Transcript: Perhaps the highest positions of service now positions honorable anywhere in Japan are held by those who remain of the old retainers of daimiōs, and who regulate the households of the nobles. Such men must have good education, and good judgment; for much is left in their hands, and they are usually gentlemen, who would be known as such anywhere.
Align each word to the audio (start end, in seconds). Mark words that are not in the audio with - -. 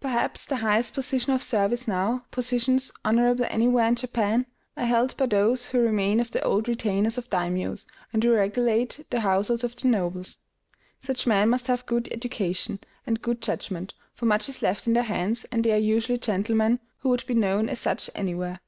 Perhaps 0.00 0.44
the 0.44 0.56
highest 0.56 0.92
positions 0.92 1.34
of 1.34 1.42
service 1.42 1.88
now 1.88 2.22
positions 2.30 2.92
honorable 3.06 3.46
anywhere 3.48 3.86
in 3.86 3.96
Japan 3.96 4.44
are 4.76 4.84
held 4.84 5.16
by 5.16 5.24
those 5.24 5.68
who 5.68 5.78
remain 5.80 6.20
of 6.20 6.30
the 6.30 6.42
old 6.42 6.68
retainers 6.68 7.16
of 7.16 7.30
daimiōs, 7.30 7.86
and 8.12 8.22
who 8.22 8.34
regulate 8.34 9.06
the 9.08 9.20
households 9.20 9.64
of 9.64 9.74
the 9.76 9.88
nobles. 9.88 10.36
Such 11.00 11.26
men 11.26 11.48
must 11.48 11.68
have 11.68 11.86
good 11.86 12.06
education, 12.12 12.80
and 13.06 13.22
good 13.22 13.40
judgment; 13.40 13.94
for 14.12 14.26
much 14.26 14.50
is 14.50 14.60
left 14.60 14.86
in 14.86 14.92
their 14.92 15.04
hands, 15.04 15.46
and 15.46 15.64
they 15.64 15.72
are 15.72 15.76
usually 15.78 16.18
gentlemen, 16.18 16.80
who 16.98 17.08
would 17.08 17.24
be 17.24 17.32
known 17.32 17.70
as 17.70 17.78
such 17.78 18.10
anywhere. 18.14 18.60